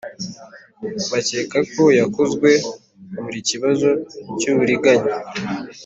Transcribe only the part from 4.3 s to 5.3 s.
cy uburiganya